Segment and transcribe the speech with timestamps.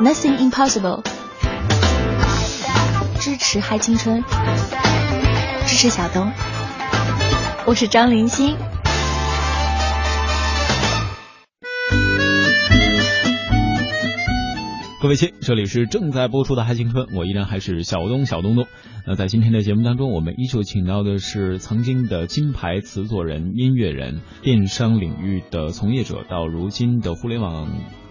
[0.00, 1.04] Nothing Impossible，
[3.18, 4.22] 支持嗨青春，
[5.66, 6.30] 支持小东，
[7.66, 8.54] 我是张林欣。
[15.02, 18.66] 各位亲，这里是正在播出的《嗨青春》，我依然还是小东小东东。
[19.04, 27.68] 那在今天的节目当中，我们依旧请到的是曾经的金牌词作人、音乐人、电商领域的从业者，到如今的互联网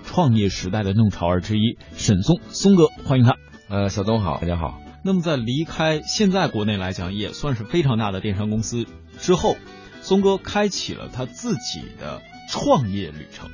[0.07, 3.35] 创业时代的弄潮儿之一沈松松哥，欢迎他。
[3.67, 4.79] 呃，小东好，大家好。
[5.03, 8.85] 那么在离开现在国内来讲也算是非常大的电商公司
[9.19, 9.57] 之后，
[10.01, 13.49] 松哥开启了他自己的创业旅程。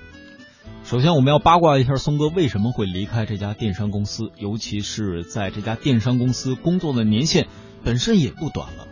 [0.86, 7.48] 首先，我们要八卦一下松哥为什么会离开这家电商公司，尤其是在这家电商公司工作的年限
[7.84, 8.88] 本身也不短了，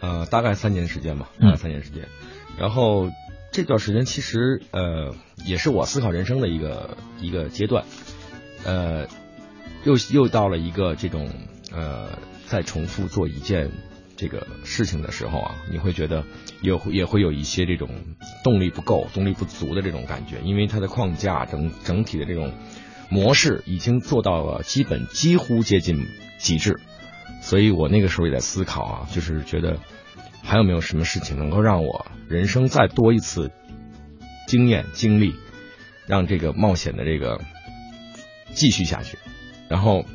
[0.00, 2.08] 呃，大概三年时间吧，大概三年时间。
[2.58, 3.10] 然后
[3.56, 5.14] 这段时间其实呃
[5.46, 7.86] 也是我思考人生的一个一个阶段，
[8.66, 9.06] 呃，
[9.84, 11.30] 又又到了一个这种
[11.72, 13.70] 呃再重复做一件。
[14.18, 16.24] 这个事情的时候啊，你会觉得
[16.62, 17.88] 也会也会有一些这种
[18.42, 22.50] 动力不够、动力不足的这种感觉，因为它的框架整整体的这种
[23.10, 26.06] 模式已经做到了基本几乎接近
[26.38, 26.80] 极致，
[27.42, 29.78] 所以我那个时候也在思考啊，就是觉得
[30.46, 33.50] 还有没有什么事情能够让我人生再多一次
[34.46, 35.34] 经验经历，
[36.06, 37.40] 让这个冒险的这个
[38.54, 39.18] 继续下去，
[39.68, 40.06] 然后。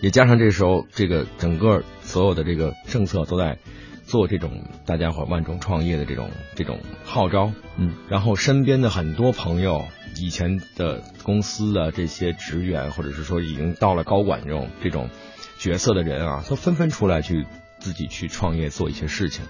[0.00, 3.56] 也加上这时候，这个整个所有的这个政策都在
[4.04, 9.86] 做这种大家伙万众创业的这种这种号召，嗯，然后身边的很多朋友，
[10.20, 15.08] 以前的公司的这些职员，或者是说已经到了高管这种这种
[15.56, 17.46] 角色的人啊，都纷纷出来去
[17.84, 19.44] 自己去创业做一些事情，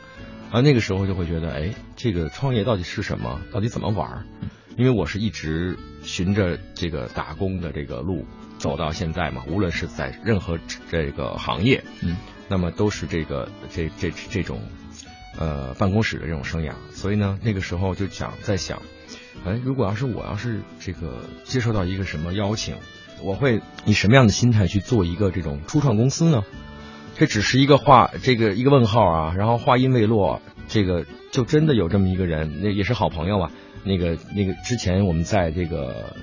[0.51, 3.41] 而那个时候就会觉得，哎，这个创业到底是什么？
[3.53, 4.27] 到底怎么玩？
[4.77, 8.27] 因为我是一直循着这个打工的这个路。
[8.59, 10.59] 走到现在嘛，无论是在任何
[10.91, 12.17] 这个行业，嗯，
[12.49, 14.63] 那么都是这个这这这种
[15.39, 16.73] 呃办公室的这种生涯。
[16.91, 18.83] 所以呢，那个时候就想在想，
[19.45, 22.77] 哎，如果要是我要是这个接受到一个什么邀请，
[23.23, 26.43] 我会以什么样的心态去做一个这种初创公司呢？
[27.17, 29.35] 这只是一个话，这个一个问号啊。
[29.37, 33.51] 然后话音未落，这个就真的有这么一个人，那也是好朋友啊。
[33.85, 36.17] 那个那个之前我们在这个。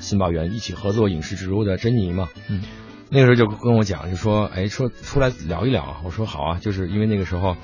[0.00, 2.60] 新宝源一起合作影视植入的珍妮嘛，嗯，
[3.08, 6.00] 那个时候就跟我讲，就说，哎，说出来聊一聊。
[6.02, 7.56] 我说好啊，就是因为那个时候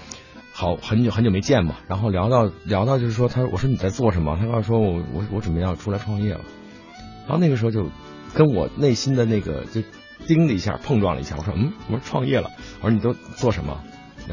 [0.53, 4.37] 好很久很久没见嘛，然后聊到聊到就是说，他我说你在做什么？
[4.41, 6.43] 他告诉说我我我准备要出来创业了。
[7.27, 7.91] 然后那个时候就
[8.35, 9.83] 跟我内心的那个就
[10.29, 11.35] 叮了一下，碰撞了一下。
[11.39, 12.51] 我说嗯，我说创业了。
[12.83, 13.81] 我说你都做什么？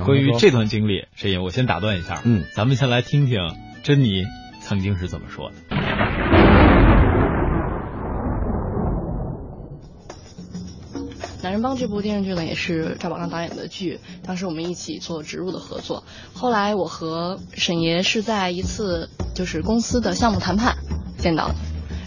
[0.04, 3.40] 关于这段经历，沈爷，我先打断一下，嗯，咱们先来听听
[3.82, 4.26] 珍妮
[4.60, 5.56] 曾经是怎么说的。
[11.42, 16.04] 男人帮这部电视剧呢，也是赵宝刚导演的剧，当时我们一起做植入的合作。
[16.34, 20.76] 后来我和沈爷是在一次就是公司的项目谈判
[21.18, 21.56] 见到的，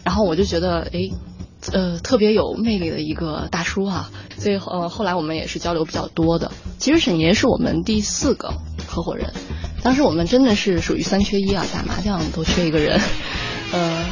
[0.05, 1.09] 然后我就觉得，哎，
[1.73, 6.51] 呃，特别有魅力的一个大叔哈，所以呃后来我们也是交流比较多的。
[6.79, 8.55] 其实沈爷是我们第四个
[8.87, 9.33] 合伙人，
[9.83, 13.01] 当时我们真的是属于三缺一啊，打麻将都缺一个人，
[13.73, 14.05] 呃。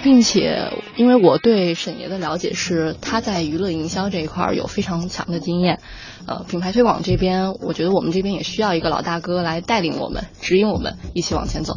[0.00, 5.80] 并且，因为我对沈爷的了解是他在娱乐营销这一块儿有非常强的经验，
[6.24, 11.74] 呃，品牌推广这边，我觉得我们这边也需要一个老大哥来带领我们，指引我们一起往前走。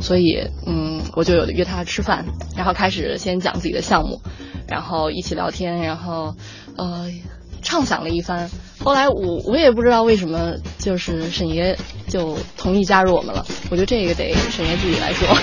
[0.00, 2.26] 所以，嗯，我就有约他吃饭，
[2.56, 4.20] 然后开始先讲自己的项目，
[4.68, 6.34] 然后一起聊天，然后，
[6.76, 7.10] 呃，
[7.62, 8.50] 畅想了一番。
[8.78, 11.78] 后来我我也不知道为什么，就是沈爷
[12.08, 13.46] 就同意加入我们了。
[13.70, 15.28] 我觉得这个得沈爷自己来说。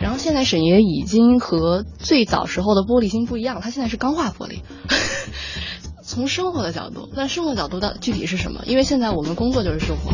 [0.00, 4.60] 然后现在沈爷已经和最早时候的玻璃心不一样，他现在是钢化玻璃。
[6.02, 8.62] 从生活的角度，那生活角度到具体是什么？
[8.66, 10.12] 因为现在我们工作就是生活。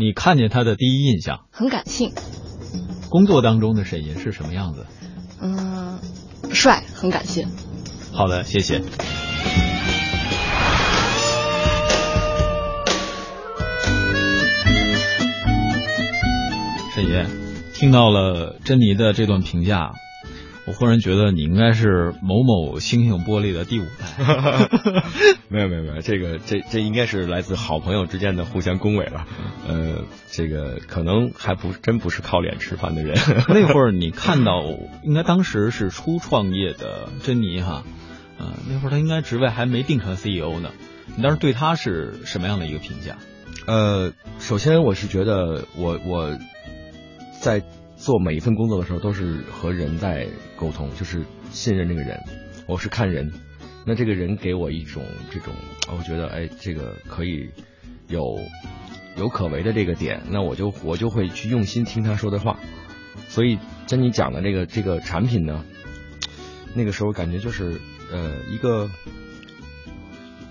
[0.00, 1.40] 你看见他的第一印象？
[1.50, 2.12] 很感性。
[3.14, 4.86] 工作当中的沈爷是什么样子？
[5.40, 6.00] 嗯，
[6.52, 7.46] 帅，很感谢。
[8.12, 8.82] 好的，谢谢。
[16.92, 17.24] 沈爷。
[17.72, 19.92] 听到了珍妮的这段评价，
[20.66, 24.68] 我忽然觉得你应该是某某星星玻璃的第五代。
[25.48, 29.26] 没有没有没有，这个这这应该是来自好朋友之间的互相恭维了。
[29.68, 33.16] 呃，这个可能还不真不是靠脸吃饭的人。
[33.48, 34.62] 那会儿 你看到，
[35.02, 37.84] 应该当时是初创业的珍妮哈，
[38.40, 40.70] 嗯，那会儿他应该职位还没定成 CEO 呢。
[41.16, 43.16] 你当时对他是什么样的一个评价？
[43.66, 46.38] 呃，首先我是觉得我我。
[47.40, 47.62] 在
[48.04, 52.22] 做每一份工作的时候都是和人在沟通，就是信任这个人，
[52.66, 53.32] 我是看人，
[53.86, 55.54] 那这个人给我一种这种，
[55.88, 57.48] 我觉得哎，这个可以
[58.08, 58.22] 有
[59.16, 62.58] 有可为的这个点，那我就我就会去用心听他说的话。
[63.28, 65.64] 所以珍妮讲的这个这个产品呢，
[66.74, 67.80] 那个时候感觉就是
[68.12, 68.90] 呃一个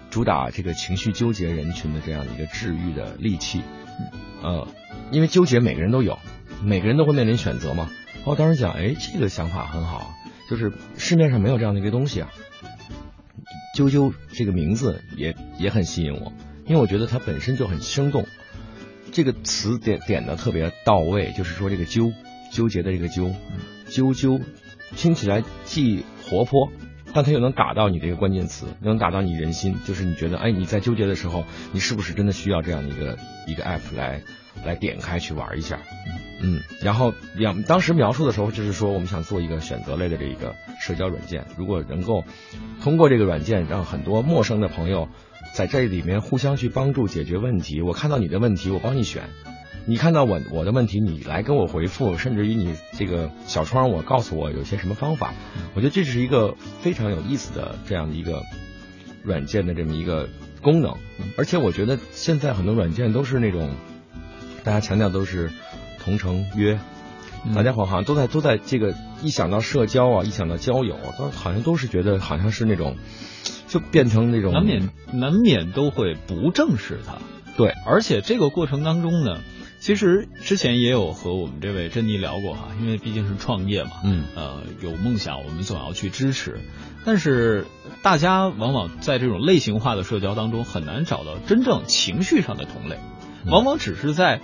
[0.10, 3.62] 主打这个情绪纠结人群的这样的一个治愈的利器，
[4.42, 4.68] 呃，
[5.12, 6.18] 因为纠结每个人都有，
[6.64, 7.90] 每个人都会面临选择嘛。
[8.26, 10.14] 我当时讲，哎，这个想法很好，
[10.50, 12.30] 就是市面上没有这样的一个东西啊。
[13.76, 16.32] 啾啾这个名字也也很吸引我，
[16.66, 18.26] 因为我觉得它本身就很生动，
[19.12, 22.14] 这个词点点的特别到位，就是说这个纠
[22.52, 23.32] 纠结的这个纠，
[23.90, 24.42] 啾啾
[24.96, 26.72] 听起来既活泼，
[27.14, 33.18] 但它又能打到你这个关键词，能打到你人心，就是你觉得哎你在纠结的时候，你是不是真的需要这样的一个
[33.48, 34.22] 一个 app 来
[34.64, 35.80] 来点开去玩一下？
[36.82, 42.24] 然后描当时描述的时候，就是说我们想做一个选择类的这一个社交软件，如果能够
[42.82, 45.08] 通过这个软件让很多陌生的朋友
[45.56, 47.82] 在这里面互相去帮助解决问题。
[47.82, 49.24] 我看到你的问题，我帮你选；
[49.86, 55.34] 你看到我我的问题，你来跟我回复，甚至于你这个小窗，我告诉我有些什么方法。
[55.76, 58.44] 我觉得这是一个非常有意思的这样的一个
[59.24, 60.28] 软件的这么一个
[60.62, 60.98] 功能，
[61.38, 63.76] 而且我觉得现在很多软件都是那种
[64.66, 65.50] 大家强调都是。
[66.04, 66.80] 同城约，
[67.56, 72.98] 大家伙好像都在都在这个一想到社交啊，一想到交友，都好像都是觉得好像是那种，
[73.68, 77.20] 就变成那种难免难免都会不正视它。
[77.56, 79.40] 对，而且这个过程当中呢，
[79.80, 86.60] 其实之前也有和我们这位珍妮聊过哈，因为毕竟是创业嘛，嗯，呃，有梦想我们总要去支持，
[87.06, 87.66] 但是
[88.02, 92.98] 大家往往在这种类型化的社交当中很难找到真正情绪上的同类，
[93.46, 94.42] 往往只是在。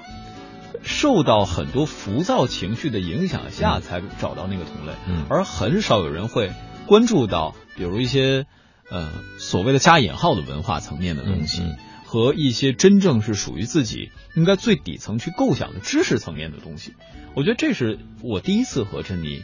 [0.82, 4.94] 受到很多浮躁情绪的影响下，才找到那个同类，
[5.30, 6.52] 而很少有人会
[6.88, 8.46] 关注到，比如一些
[8.90, 11.64] 呃所谓的加引号的文化层面的东西，
[12.06, 16.94] 和一些真正是属于自己应该最底层去构想的知识层面的东西。
[17.36, 19.44] 我觉得这是我第一次和珍妮，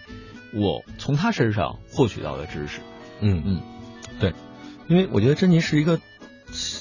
[0.54, 2.80] 我从她身上获取到的知识。
[3.20, 3.62] 嗯嗯，
[4.20, 4.34] 对，
[4.88, 6.00] 因为我觉得珍妮是一个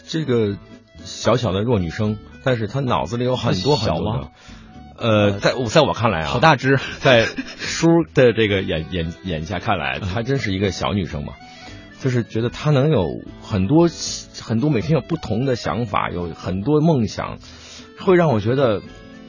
[0.06, 0.56] 这个
[1.05, 2.17] 小小的弱女生。
[2.44, 4.29] 但是他脑子里有很多很多的，
[4.99, 11.32] 呃，在我在我看来啊，好大只， 在叔的这个眼眼眼下看来，她真是一个小女生嘛，
[12.00, 13.06] 就是觉得她能有
[13.41, 13.88] 很多
[14.43, 17.38] 很多每天有不同的想法，有很多梦想，
[17.99, 18.82] 会让我觉得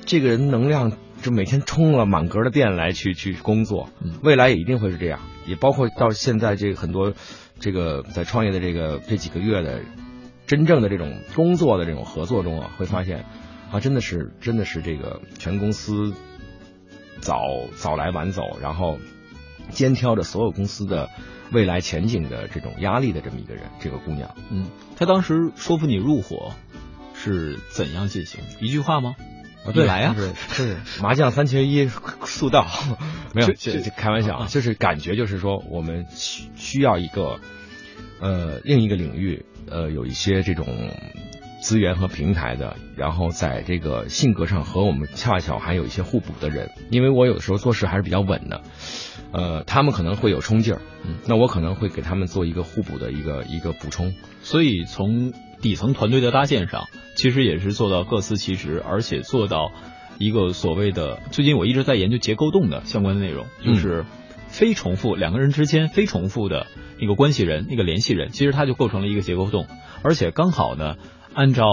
[0.05, 0.91] 这个人能量
[1.21, 3.89] 就每天充了满格的电来去去工作，
[4.21, 7.13] 未来也一定会是这样，也包括到现在这个很多
[7.59, 9.79] 这个在创业的这个这几个月的。
[10.47, 13.25] 真正的这种工作的这种合作中啊，会发现，
[13.71, 16.13] 啊，真的是真的是这个全公司
[17.19, 17.39] 早
[17.75, 18.99] 早来晚走，然后
[19.69, 21.09] 肩挑着所有公司的
[21.51, 24.35] 未来前景的这种压力的这么一个人，这个姑娘。
[24.51, 26.51] 嗯，她当时说服你入伙
[27.15, 28.41] 是怎样进行？
[28.61, 29.15] 一句话吗？
[29.65, 30.15] 啊，对，来呀，
[30.51, 32.67] 是麻将三缺一速到，
[33.33, 37.39] 没有，这开玩笑，就是感觉就是说我们需需要一个
[38.19, 39.43] 呃另一个领域。
[39.69, 40.65] 呃，有一些这种
[41.61, 48.61] 资源和平台的，然后在这个性格上和我们恰巧还有一些互补的人，因为我有的时候做事还是比较稳的，
[49.31, 50.81] 呃，他们可能会有冲劲儿，
[51.25, 56.83] 那我可能会给他们做一个互补的一个一个补充，所以从底层团队的搭建上，
[57.15, 59.71] 其实也是做到各司其职，而且做到
[60.19, 64.05] 一个所谓的，最近我一直在研究结构洞的相关的内容，就是
[64.47, 66.67] 非重复两个人之间非重复的。
[66.99, 69.67] 那个关系人，那个联系人，其实它就构成了一个结构洞，
[70.01, 70.95] 而且刚好呢，
[71.33, 71.65] 按照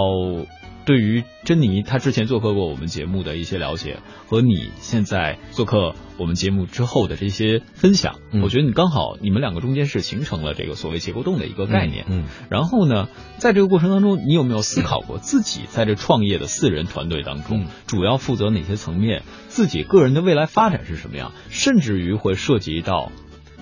[0.85, 12.07] 对于珍妮她之前做客过我们节目的一些了解，和你现在做客我们节目之后的这些分享，我觉得你刚好你们两个中间是形成了这个所谓结构洞的一个概念。
[12.09, 13.09] 嗯，然后呢，
[13.39, 19.23] 在这个过程当中，你有没有思考过自己在这创业的四人团队当中，主要负责哪些层面？
[19.49, 21.33] 自己个人的未来发展是什么样？
[21.51, 23.13] 甚至于会涉及到。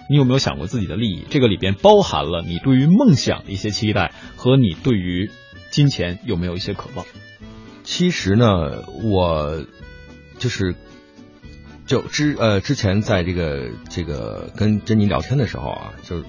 [0.08, 1.24] 你有没有想过自己的利益？
[1.30, 5.30] 这个里边包含了你对于梦想的一些期待，和你对于
[5.70, 7.06] 金钱有没有一些渴望？
[7.84, 9.64] 其实呢，我
[10.38, 10.74] 就是
[11.86, 16.24] 就之呃之前在这个这个跟珍妮聊天的时候啊，就是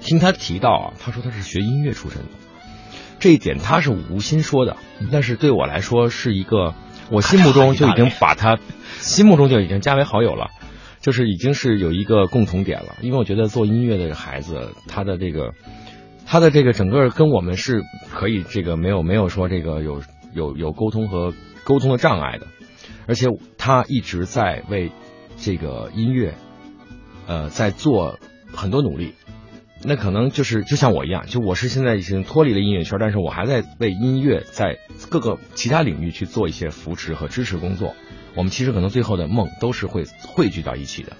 [0.00, 2.28] 听他提到啊，他说他是学音乐出身的，
[3.18, 4.76] 这一点他是无心说的，
[5.12, 6.74] 但是对我来说是一个
[7.10, 8.58] 我心目中就已经把他
[8.98, 10.50] 心目中就已经加为好友了。
[11.00, 15.52] 就是已经是有一个共同点了，因为我觉得做音乐的孩子，他的这个，
[16.26, 20.02] 他的这个整个跟我们是可以这个没有没有说这个有
[20.34, 21.32] 有有沟通和
[21.64, 22.46] 沟通的障碍的，
[23.06, 23.28] 而且
[23.58, 24.90] 他一直在为
[25.36, 26.34] 这个音乐，
[27.26, 28.18] 呃，在做
[28.52, 29.14] 很多努力。
[29.86, 34.78] 那可能就是就像我一样，就我是现在已经脱离了音乐圈，但是我还在为音乐在
[35.10, 37.94] 各个其他领域去做一些扶持和支持工作。
[38.34, 41.12] 我们其实可能最后的梦都是会汇聚到一起的。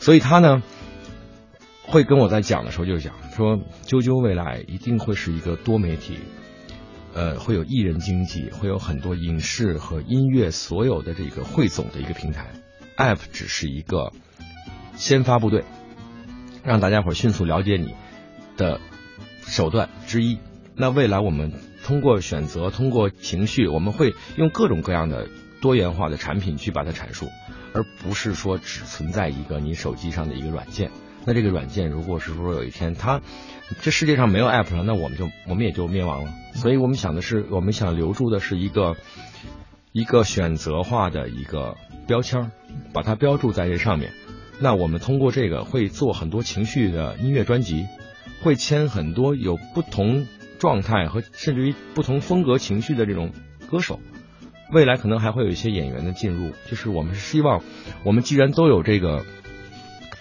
[0.00, 0.62] 所以他呢，
[1.86, 6.18] 会跟我在讲的时候就讲说，啾啾未来一定会是一个多媒体，
[7.14, 12.50] 呃，会有艺人经济，会有很多影视和音乐所有的这个汇总的一个平台。
[12.96, 14.12] App 只是一个
[14.94, 15.64] 先发部队。
[16.66, 17.94] 让大家伙迅速了解你
[18.56, 18.80] 的
[19.42, 20.38] 手段之一。
[20.74, 21.52] 那未来我们
[21.84, 25.28] 通过选择，通过情绪，我们会用各种各样的
[25.60, 27.28] 多元化的产品去把它阐述，
[27.74, 30.90] 而不是说只存在一个你手机上的一个软件。
[31.26, 33.20] 那这个软件如果是说有一天它
[33.80, 36.32] 这世界上没有 app 了，那我们就我们也就灭亡了。
[36.54, 38.96] 所以我们想的是，我们想留住的是一个
[39.92, 41.76] 一个选择化的一个
[42.06, 42.50] 标签，
[42.92, 44.12] 把它标注在这上面。
[44.60, 47.86] 那我们通过这个会做很多情绪的音乐专辑，
[48.42, 50.26] 会签很多有不同
[50.58, 53.32] 状态和甚至于不同风格情绪的这种
[53.70, 53.98] 歌手。
[54.72, 57.62] 未来可能还会有一些演员的进入，就是我们是希望，
[58.04, 59.24] 我们既然都有这个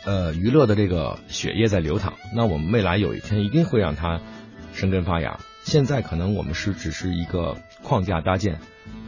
[0.06, 4.22] 呃娱乐的这个血液在流淌，那我们未来有一天一定会让它
[4.74, 5.40] 生根发芽。
[5.64, 8.60] 现在可能我们是只是一个框架搭建，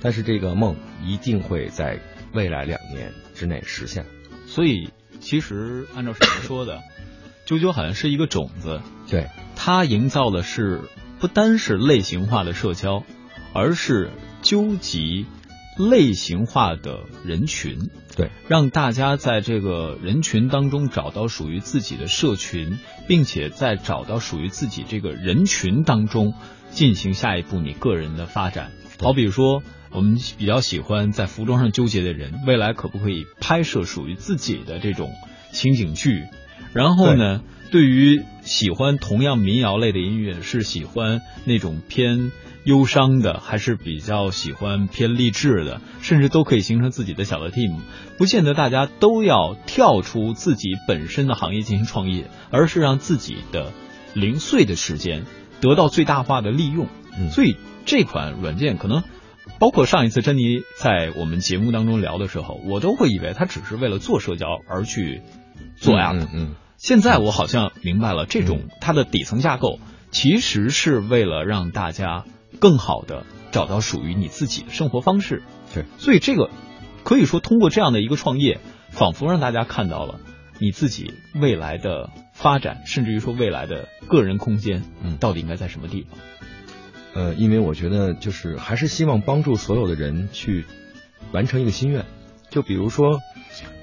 [0.02, 2.00] 但是这个梦一定会在
[2.34, 4.06] 未来两年之内实现。
[4.48, 4.90] 所以。
[5.22, 6.84] 其实按照沈爷说的，
[7.48, 10.82] 啾啾好像是一个种子，对，它营造的是
[11.20, 13.04] 不单是类型化的社交，
[13.54, 14.12] 而是
[14.44, 15.25] 纠集
[15.77, 26.34] 类型化的人群，对，让大家在这个人群当中找到属于自己的社群，并且在找到属于自己这个人群当中
[26.70, 29.63] 进行下一步你个人的发展，好比说。
[29.91, 35.13] 我们比较喜欢在服装上纠结的人，未来可不可以拍摄属于自己的这种
[35.53, 36.25] 情景剧？
[36.74, 37.41] 然后呢，
[37.72, 42.34] 对于喜欢同样民谣类的音乐，是喜欢那种偏
[42.66, 45.80] 忧伤的，还是比较喜欢偏励志的？
[46.02, 47.80] 甚至都可以形成自己的小的 team，
[48.18, 53.72] 不见得大家都要跳出自己本身的行业进行创业，而是让自己的
[54.14, 55.26] 零碎的时间
[55.62, 56.88] 得到最大化的利用。
[57.32, 57.56] 所以
[57.86, 59.04] 这款软件可能。
[59.60, 65.22] 包括上一次珍妮在我们节目当中聊的时候，我都会以为他只是为了做社交而去
[65.78, 66.28] 做 app。
[66.34, 69.80] 嗯，现在我好像明白了，这种它的底层架构
[70.10, 75.44] 其实是为了让大家更好的找到属于你自己的生活方式。
[75.74, 76.50] 对，所以这个
[77.04, 78.60] 可以说通过这样的一个创业，
[78.90, 80.20] 仿佛让大家看到了
[80.60, 86.18] 你自己未来的发展，甚至于说未来的个人空间，嗯，到底应该在什么地方？
[87.14, 90.66] 呃，因为我觉得就是还是希望帮助所有的人去
[91.32, 92.06] 完成一个心愿。
[92.50, 93.20] 就比如说，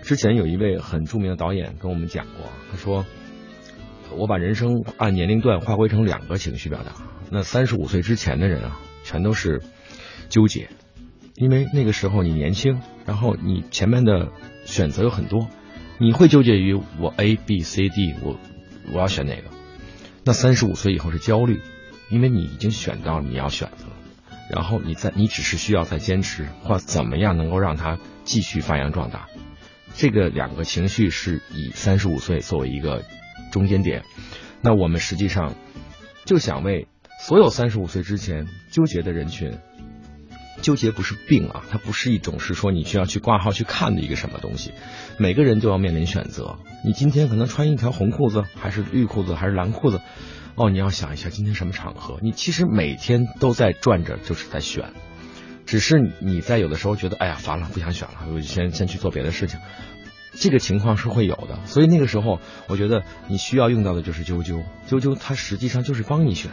[0.03, 3.05] 之前有一位很著名的导演跟我们讲过，他说
[4.17, 6.93] ：“我把人生按年龄段划归成两个情绪表达。
[7.33, 9.63] 那三十五岁之前的人啊，全都是
[10.29, 10.69] 纠结，
[11.35, 14.31] 因为那个时候你年轻，然后你前面的
[14.65, 15.49] 选择有很多，
[15.99, 18.39] 你会纠结于我 A、B、C、D，我
[18.93, 19.45] 我要选哪个？
[20.25, 21.61] 那三十五岁以后是焦虑。”
[22.11, 23.93] 因为你已经选到你要选的了，
[24.51, 29.29] 然后你在你只是需要再坚持或怎么样能够让它继续发扬壮大，
[29.95, 33.03] 这个两个情绪是以三十五岁作为一个
[33.51, 34.05] 中间点，
[34.61, 35.55] 那我们实际上
[36.27, 36.87] 就想为
[37.23, 39.57] 所有三十五岁之前纠结的人群，
[40.61, 44.73] 纠结不是病啊，它不是一种是说你需要去挂号去看的一个什么东西，
[45.19, 50.01] 每个人都要面临选择，你今天可能穿一条红裤子还是绿裤子还是蓝裤子。
[50.57, 52.19] 哦，你要想一下今天什么场合？
[52.21, 54.91] 你其实每天都在转着，就是在选，
[55.65, 59.61] 只是你在有的时候觉得，哎呀，烦了，不想选了，我就先先去做别的事情。
[60.35, 66.51] 这个情况是会有的，所以那个时候，我觉得你需要用到的就是啾啾，啾啾它实际上就是帮你选，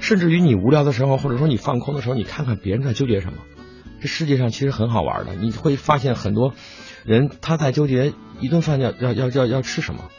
[0.00, 3.38] 甚至于你无聊的时候，或者说你放空的时候，你看看别人在纠结什么。
[4.00, 6.54] 这世界上其实很好玩的，你会发现很多
[7.04, 10.10] 人他在纠结一顿饭要要要要要吃什么。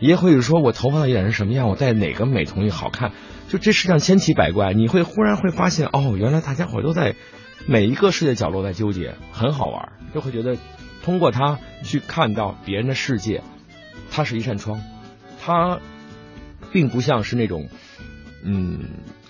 [0.00, 1.68] 也会说，我头发要染成什么样？
[1.68, 3.12] 我戴哪个美瞳好看？
[3.48, 7.14] 就这世上千奇百怪，你会忽然会发现，哦，原来大家伙都在
[7.66, 10.56] 每一个世界角落在纠结，很好玩，就会觉得
[11.04, 13.42] 通过它去看到别人的世界，
[14.10, 14.82] 它是一扇窗，
[15.40, 15.78] 它
[16.72, 17.68] 并不像是那种
[18.44, 18.80] 嗯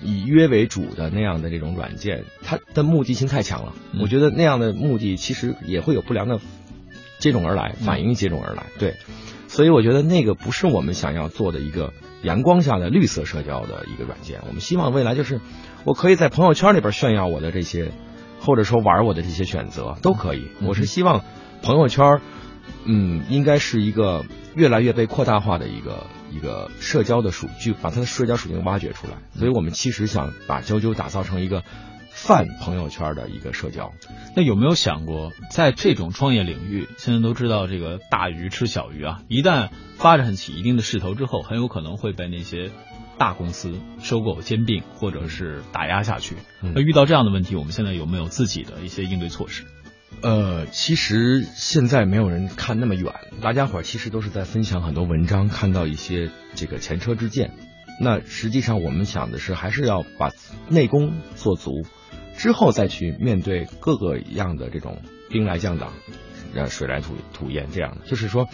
[0.04, 3.73] 以约为主的那样的这种软件，它的目的性太强了。
[4.00, 6.38] 我觉得那样的目的其实也会有不良的
[7.18, 8.94] 接踵而来，反应接踵而来，对。
[9.49, 11.92] 所以我觉得那个不是我们想要做的一个
[12.23, 14.40] 阳光下的绿色社交的一个软件。
[14.49, 15.40] 我们希望未来就是
[15.84, 17.92] 我可以在朋友圈里边炫耀我的这些，
[18.40, 20.49] 或者说玩我的这些选择都可以。
[20.61, 21.23] 我是希望
[21.62, 22.20] 朋友圈
[22.85, 29.14] 嗯，应该是一个越来越被扩大化的一个一个社交的属，就把它的社交属性挖掘出来。
[29.35, 31.62] 所以我们其实想把啾啾打造成一个
[32.11, 33.92] 泛朋友圈的一个社交。
[34.37, 42.71] 那有没有想过，在这种创业领域，现在都知道这个大鱼吃小鱼啊，一旦发展起一定的势头之后，很有可能会被那些。
[43.16, 49.66] 大公司收购、兼并或者是打压下去，那遇到这样的问题，我们现在有没有自己的一些应对措施？
[50.23, 57.52] 呃，其实现在没有人看那么远，大家伙其实都是在分享很多文章，看到一些这个前车之鉴。
[58.00, 60.30] 那实际上我们想的是，还是要把
[60.68, 61.87] 内功做足，
[62.37, 65.92] 之后再去面对各个样的这种兵来将挡，
[66.54, 68.49] 呃水来土土掩这样的，就是说。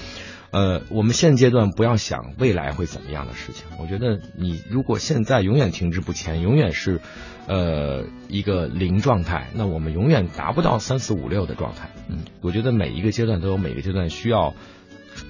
[0.52, 3.66] 呃，我们现阶段不要想未来会怎么样的事情。
[3.78, 7.00] 我觉得你如果现在永远停滞不前，永远是，
[7.46, 11.90] 呃，一个零状态，那我们永远达不到三四五六的状态。
[12.08, 14.54] 嗯，我觉得每一个阶段都有每个阶段需要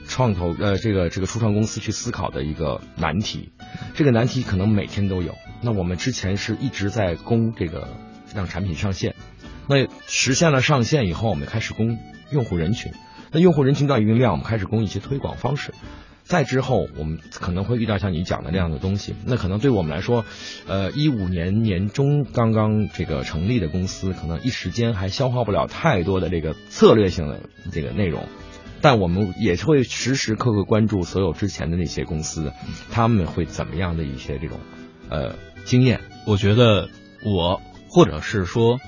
[0.06, 3.52] 创投呃这个这个初创公司去思考的一个难题。
[3.94, 5.34] 这个难题可能每天都有。
[5.60, 7.88] 那我们之前是一直在攻这个
[8.34, 9.14] 让产品上线，
[9.68, 11.98] 那实现了上线以后，我们开始攻
[12.30, 12.92] 用户人群。
[13.32, 15.72] 那用户人群到一定量，我们开始供一些推广方式。
[16.22, 19.14] 再之后，我们可能会遇到像你讲的那样的东西。
[19.26, 20.24] 那可能对我们来说，
[20.68, 27.40] 呃，一五年年中刚刚这个成立的公司，可能一时间还消化不了太多的这个策略性的
[27.72, 28.28] 这个内容。
[28.80, 32.52] 但我们也会时时刻刻关注所有之前的那些公司，
[32.92, 34.60] 他们会怎么样的一些这种
[35.08, 35.34] 呃
[35.64, 36.00] 经验。
[36.26, 36.88] 我觉得
[37.24, 38.78] 我或者是说。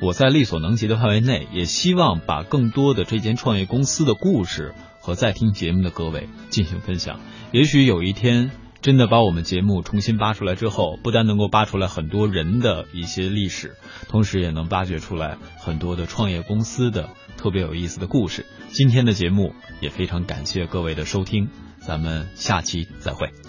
[0.00, 7.20] 我在力所能及的范围内，也希望把更多的这间创业公司的故事和在听节目的各位进行分享。
[7.52, 8.50] 也许有一天，
[8.82, 13.76] 真的把我们节目重新扒出来之后，不但能够扒出来很多人的一些历史，
[14.08, 18.44] 同时也能挖掘出来很多的创业公司的特别有意思的故事。
[18.68, 21.48] 今天的节目也非常感谢各位的收听，
[21.78, 23.43] 咱们下期再会。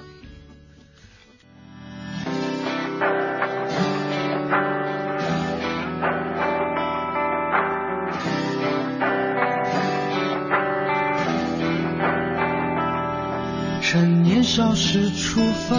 [14.55, 15.75] 少时出发，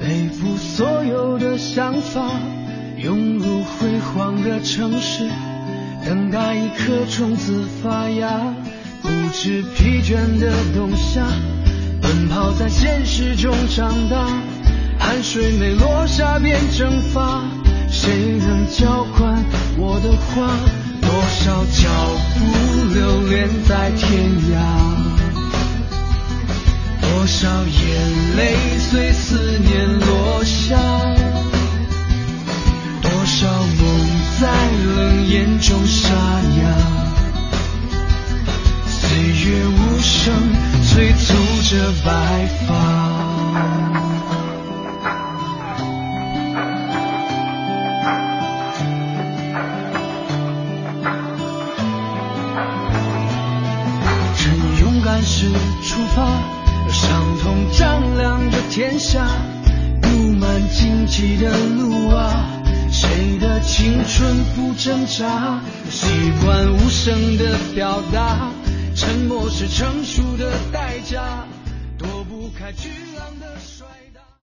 [0.00, 2.22] 背负所有的想法，
[2.96, 5.28] 涌入辉煌的城市，
[6.06, 8.54] 等待一颗种子发芽，
[9.02, 11.22] 不知疲倦的冬夏，
[12.00, 14.26] 奔跑在现实中长大，
[14.98, 17.44] 汗水没落下便蒸发，
[17.90, 19.44] 谁能浇灌
[19.76, 20.48] 我的花？
[21.02, 21.90] 多少脚
[22.38, 25.07] 步流连在天涯。
[27.18, 30.78] 多少眼泪随思念落下，
[33.02, 34.06] 多少梦
[34.40, 34.46] 在
[34.94, 36.62] 冷眼中沙哑。
[38.86, 40.32] 岁月无声
[40.84, 41.34] 催促
[41.68, 42.87] 着白发。
[64.78, 65.60] 挣扎？
[65.90, 66.06] 习
[66.44, 68.52] 惯无声的表达，
[68.94, 71.44] 沉默是成熟的代价，
[71.98, 73.17] 躲不开巨浪。